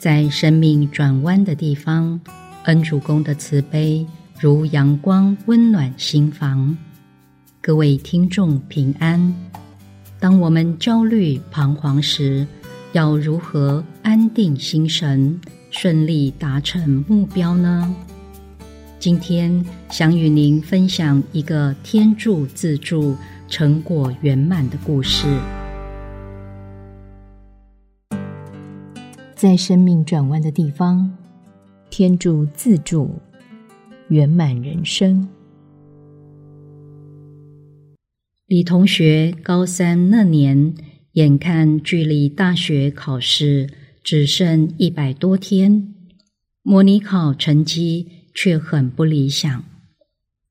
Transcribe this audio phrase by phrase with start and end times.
[0.00, 2.18] 在生命转弯的地方，
[2.64, 4.06] 恩主公的慈悲
[4.38, 6.74] 如阳光，温暖心房。
[7.60, 9.34] 各位听众平安。
[10.18, 12.46] 当我们焦虑彷徨时，
[12.92, 15.38] 要如何安定心神，
[15.70, 17.94] 顺利达成目标呢？
[18.98, 23.14] 今天想与您分享一个天助自助、
[23.48, 25.26] 成果圆满的故事。
[29.40, 31.16] 在生命转弯的地方，
[31.88, 33.18] 天助自助，
[34.08, 35.26] 圆满人生。
[38.44, 40.74] 李同学高三那年，
[41.12, 43.66] 眼看距离大学考试
[44.04, 45.94] 只剩一百多天，
[46.62, 49.64] 模拟考成绩却很不理想，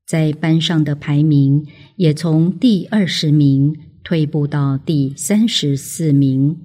[0.04, 1.64] 在班上的排名
[1.94, 3.72] 也从第二十名
[4.02, 6.58] 退步到第三十四名，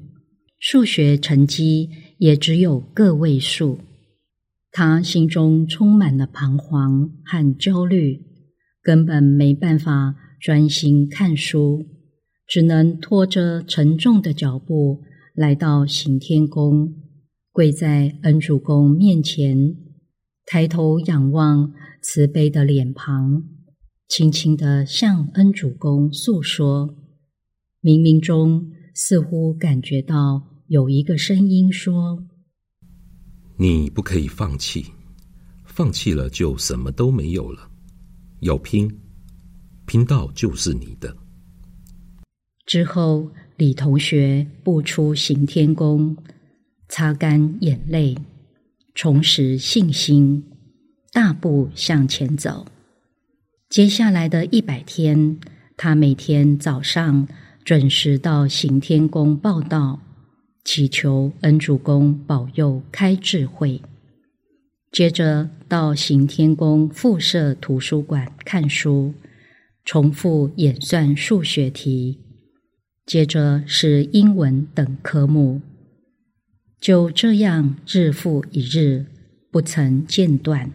[0.58, 1.88] 数学成绩。
[2.18, 3.80] 也只有个位数，
[4.72, 8.22] 他心中充满了彷徨和焦虑，
[8.82, 11.86] 根本没办法专心看书，
[12.48, 15.02] 只能拖着沉重的脚步
[15.34, 16.94] 来到行天宫，
[17.52, 19.76] 跪在恩主公面前，
[20.46, 23.44] 抬头仰望慈悲的脸庞，
[24.08, 26.96] 轻轻地向恩主公诉说。
[27.82, 30.55] 冥冥中似乎感觉到。
[30.68, 32.24] 有一个声音说
[33.56, 34.84] ：“你不可以放弃，
[35.64, 37.70] 放弃了就什么都没有了。
[38.40, 38.90] 要拼，
[39.86, 41.16] 拼到就是你的。”
[42.66, 46.18] 之后，李同学步出行天宫，
[46.90, 48.18] 擦干眼泪，
[48.96, 50.44] 重拾信心，
[51.12, 52.66] 大步向前走。
[53.70, 55.40] 接下来的一百天，
[55.78, 57.28] 他每天早上
[57.64, 60.02] 准时到行天宫报道。
[60.66, 63.82] 祈求恩主公保佑开智慧，
[64.92, 69.14] 接着到行天宫附设图书馆看书，
[69.86, 72.18] 重复演算数学题，
[73.06, 75.62] 接着是英文等科目，
[76.82, 79.06] 就这样日复一日，
[79.52, 80.72] 不曾间断。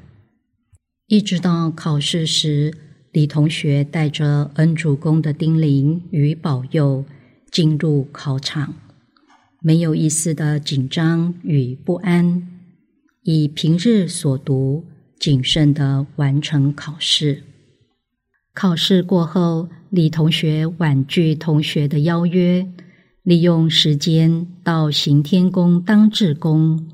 [1.09, 2.72] 一直到考试时，
[3.10, 7.04] 李同学带着恩主公的叮咛与保佑
[7.50, 8.72] 进入考场。
[9.62, 12.48] 没有一丝的紧张与不安，
[13.25, 14.84] 以平日所读
[15.19, 17.43] 谨慎的完成考试。
[18.54, 22.66] 考试过后，李同学婉拒同学的邀约，
[23.22, 26.88] 利用时间到行天宫当志工，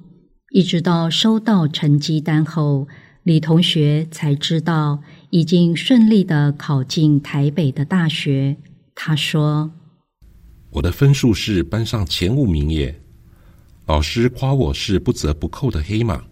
[0.51, 2.89] 一直到收到成绩单后，
[3.23, 5.01] 李同学才知道
[5.31, 8.57] 已经顺利的考进台北的大学。
[8.97, 9.71] 他说。
[10.71, 13.01] 我的分数是班上前五名耶，
[13.87, 16.25] 老师夸我是不折不扣的黑马。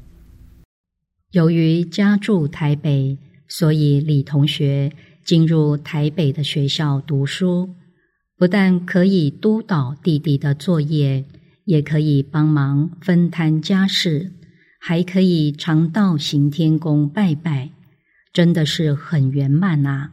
[1.30, 3.18] 由于家住台北，
[3.48, 4.92] 所以李同学
[5.24, 7.74] 进入台北的学校读书，
[8.36, 11.24] 不但可以督导弟弟的作业，
[11.64, 14.32] 也可以帮忙分摊家事，
[14.78, 17.70] 还可以常到行天宫拜拜，
[18.32, 20.12] 真的是很圆满啊！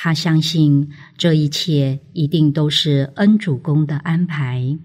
[0.00, 4.78] 他相信这一切一定都是恩主公的安排。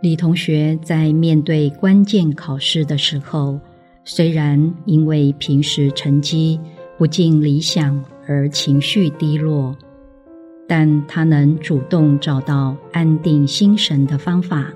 [0.00, 3.58] 李同学在面对关键考试的时候，
[4.04, 6.60] 虽然因为平时成绩
[6.96, 9.76] 不尽理想而情绪低落，
[10.68, 14.72] 但他能主动找到安定心神的方法，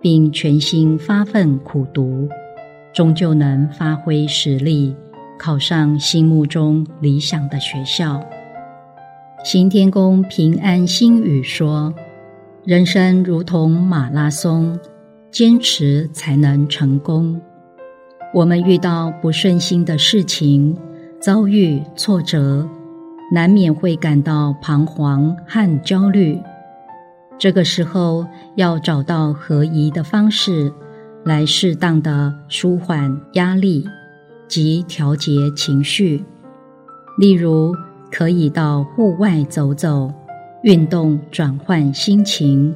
[0.00, 2.28] 并全心发奋苦读。
[2.92, 4.94] 终究能发挥实力，
[5.38, 8.20] 考上心目中理想的学校。
[9.44, 11.94] 行天宫平安心语说
[12.66, 14.76] ：“人生如同马拉松，
[15.30, 17.40] 坚持才能成功。
[18.34, 20.76] 我们遇到不顺心的事情，
[21.20, 22.68] 遭遇挫折，
[23.32, 26.38] 难免会感到彷徨和焦虑。
[27.38, 28.26] 这个时候，
[28.56, 30.72] 要找到合宜的方式。”
[31.24, 33.86] 来适当的舒缓压力
[34.48, 36.24] 及调节情绪，
[37.18, 37.74] 例如
[38.10, 40.10] 可以到户外走走、
[40.62, 42.74] 运动转换心情，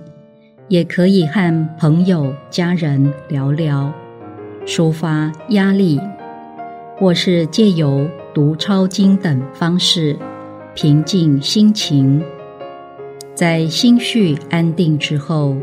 [0.69, 3.93] 也可以和朋友、家人聊聊，
[4.67, 5.99] 抒发压力，
[6.99, 10.17] 或是借由读抄经等方式
[10.75, 12.23] 平静心情，
[13.35, 15.57] 在心绪安定之后。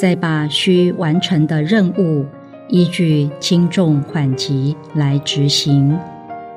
[0.00, 2.24] 再把需完成的任务
[2.70, 5.94] 依据轻重缓急来执行，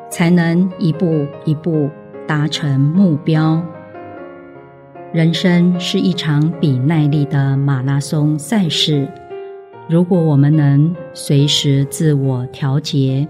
[0.09, 1.89] 才能一步一步
[2.25, 3.61] 达成目标。
[5.11, 9.05] 人生是一场比耐力的马拉松赛事。
[9.89, 13.27] 如果我们能随时自我调节，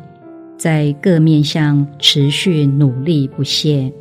[0.56, 3.92] 在各面向持续努力不懈，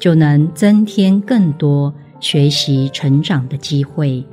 [0.00, 4.24] 就能增添更多学习成长的机会。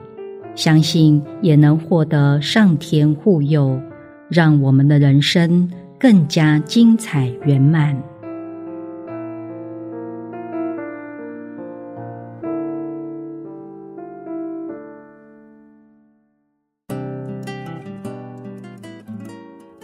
[0.62, 3.81] 相信也能获得上天护佑，
[4.30, 5.68] 让我们的人生
[6.00, 8.00] 更加精彩圆满。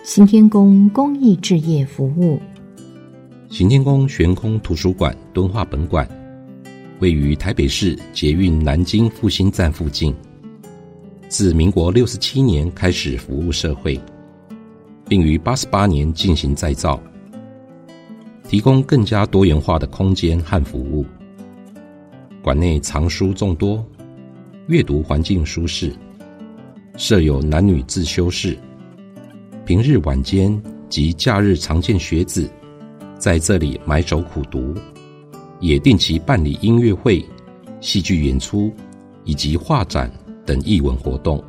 [0.03, 2.39] 新天宫公益置业服务，
[3.49, 6.07] 行天宫悬空图书馆敦化本馆
[6.99, 10.13] 位于台北市捷运南京复兴站附近。
[11.29, 13.99] 自民国六十七年开始服务社会，
[15.09, 16.97] 并于八十八年进行再造，
[18.47, 21.05] 提供更加多元化的空间和服务。
[22.41, 23.85] 馆内藏书众多，
[24.67, 25.93] 阅读环境舒适，
[26.95, 28.57] 设有男女自修室。
[29.65, 32.49] 平日晚间及假日常见学子
[33.17, 34.73] 在这里埋首苦读，
[35.59, 37.21] 也定期办理音乐会、
[37.81, 38.71] 戏剧演出
[39.25, 40.09] 以及画展
[40.47, 41.43] 等艺文活动，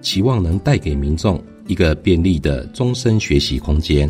[0.00, 4.08] 期望能带给民众一个便利的终身学习空间。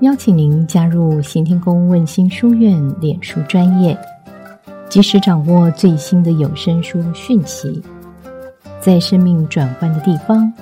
[0.00, 3.96] 邀请您加入行天宫问心书院脸书专业。
[4.88, 7.82] 及时掌握最新的有声书讯息，
[8.80, 10.52] 在生命转换的地方，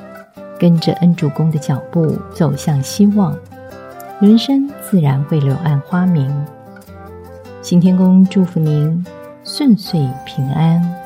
[0.58, 3.37] 跟着恩主公的脚步走向希望，
[4.20, 6.32] 人生自然会柳暗花明。
[7.62, 9.05] 新天宫祝福您
[9.44, 11.01] 顺遂平安。